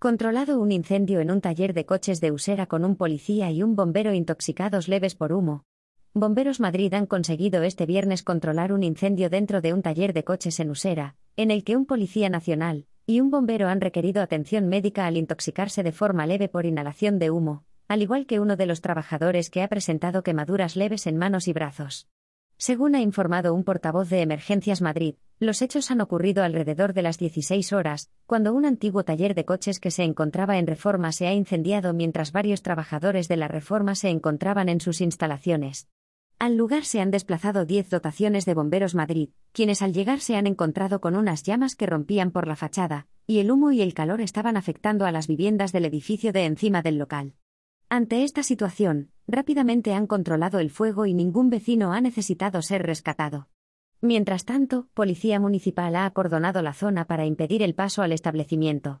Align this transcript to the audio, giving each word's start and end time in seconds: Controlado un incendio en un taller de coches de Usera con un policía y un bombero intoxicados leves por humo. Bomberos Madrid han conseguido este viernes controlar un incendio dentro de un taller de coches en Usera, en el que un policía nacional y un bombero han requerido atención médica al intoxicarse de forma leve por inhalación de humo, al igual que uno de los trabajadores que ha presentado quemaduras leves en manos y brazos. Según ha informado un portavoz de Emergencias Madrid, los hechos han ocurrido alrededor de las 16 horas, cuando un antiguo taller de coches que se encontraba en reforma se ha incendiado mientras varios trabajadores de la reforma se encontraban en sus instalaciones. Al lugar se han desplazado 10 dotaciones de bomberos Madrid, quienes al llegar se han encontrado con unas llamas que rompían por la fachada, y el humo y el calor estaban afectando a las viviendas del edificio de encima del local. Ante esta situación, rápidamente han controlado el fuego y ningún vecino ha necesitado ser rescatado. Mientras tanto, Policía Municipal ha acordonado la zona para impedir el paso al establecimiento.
Controlado 0.00 0.60
un 0.60 0.70
incendio 0.70 1.18
en 1.18 1.28
un 1.32 1.40
taller 1.40 1.74
de 1.74 1.84
coches 1.84 2.20
de 2.20 2.30
Usera 2.30 2.66
con 2.66 2.84
un 2.84 2.94
policía 2.94 3.50
y 3.50 3.64
un 3.64 3.74
bombero 3.74 4.14
intoxicados 4.14 4.86
leves 4.86 5.16
por 5.16 5.32
humo. 5.32 5.64
Bomberos 6.14 6.60
Madrid 6.60 6.94
han 6.94 7.06
conseguido 7.06 7.64
este 7.64 7.84
viernes 7.84 8.22
controlar 8.22 8.72
un 8.72 8.84
incendio 8.84 9.28
dentro 9.28 9.60
de 9.60 9.72
un 9.72 9.82
taller 9.82 10.12
de 10.12 10.22
coches 10.22 10.60
en 10.60 10.70
Usera, 10.70 11.16
en 11.34 11.50
el 11.50 11.64
que 11.64 11.76
un 11.76 11.84
policía 11.84 12.28
nacional 12.28 12.86
y 13.06 13.18
un 13.20 13.32
bombero 13.32 13.66
han 13.66 13.80
requerido 13.80 14.22
atención 14.22 14.68
médica 14.68 15.04
al 15.04 15.16
intoxicarse 15.16 15.82
de 15.82 15.90
forma 15.90 16.28
leve 16.28 16.48
por 16.48 16.64
inhalación 16.64 17.18
de 17.18 17.32
humo, 17.32 17.64
al 17.88 18.00
igual 18.00 18.26
que 18.26 18.38
uno 18.38 18.54
de 18.54 18.66
los 18.66 18.80
trabajadores 18.80 19.50
que 19.50 19.64
ha 19.64 19.68
presentado 19.68 20.22
quemaduras 20.22 20.76
leves 20.76 21.08
en 21.08 21.16
manos 21.16 21.48
y 21.48 21.52
brazos. 21.52 22.06
Según 22.56 22.94
ha 22.94 23.00
informado 23.00 23.52
un 23.52 23.64
portavoz 23.64 24.08
de 24.10 24.22
Emergencias 24.22 24.80
Madrid, 24.80 25.16
los 25.40 25.62
hechos 25.62 25.90
han 25.90 26.00
ocurrido 26.00 26.42
alrededor 26.42 26.94
de 26.94 27.02
las 27.02 27.18
16 27.18 27.72
horas, 27.72 28.10
cuando 28.26 28.52
un 28.52 28.64
antiguo 28.64 29.04
taller 29.04 29.34
de 29.34 29.44
coches 29.44 29.78
que 29.78 29.90
se 29.90 30.02
encontraba 30.02 30.58
en 30.58 30.66
reforma 30.66 31.12
se 31.12 31.28
ha 31.28 31.32
incendiado 31.32 31.94
mientras 31.94 32.32
varios 32.32 32.62
trabajadores 32.62 33.28
de 33.28 33.36
la 33.36 33.46
reforma 33.46 33.94
se 33.94 34.08
encontraban 34.08 34.68
en 34.68 34.80
sus 34.80 35.00
instalaciones. 35.00 35.88
Al 36.40 36.56
lugar 36.56 36.84
se 36.84 37.00
han 37.00 37.10
desplazado 37.10 37.64
10 37.64 37.90
dotaciones 37.90 38.44
de 38.44 38.54
bomberos 38.54 38.94
Madrid, 38.94 39.30
quienes 39.52 39.82
al 39.82 39.92
llegar 39.92 40.20
se 40.20 40.36
han 40.36 40.46
encontrado 40.46 41.00
con 41.00 41.16
unas 41.16 41.42
llamas 41.42 41.74
que 41.74 41.86
rompían 41.86 42.30
por 42.30 42.46
la 42.46 42.56
fachada, 42.56 43.06
y 43.26 43.38
el 43.38 43.50
humo 43.50 43.72
y 43.72 43.80
el 43.80 43.94
calor 43.94 44.20
estaban 44.20 44.56
afectando 44.56 45.04
a 45.04 45.12
las 45.12 45.26
viviendas 45.26 45.72
del 45.72 45.84
edificio 45.84 46.32
de 46.32 46.44
encima 46.44 46.82
del 46.82 46.98
local. 46.98 47.34
Ante 47.88 48.22
esta 48.22 48.42
situación, 48.42 49.10
rápidamente 49.26 49.94
han 49.94 50.06
controlado 50.06 50.58
el 50.58 50.70
fuego 50.70 51.06
y 51.06 51.14
ningún 51.14 51.50
vecino 51.50 51.92
ha 51.92 52.00
necesitado 52.00 52.62
ser 52.62 52.84
rescatado. 52.84 53.48
Mientras 54.00 54.44
tanto, 54.44 54.86
Policía 54.94 55.40
Municipal 55.40 55.96
ha 55.96 56.06
acordonado 56.06 56.62
la 56.62 56.72
zona 56.72 57.06
para 57.06 57.26
impedir 57.26 57.62
el 57.62 57.74
paso 57.74 58.02
al 58.02 58.12
establecimiento. 58.12 58.96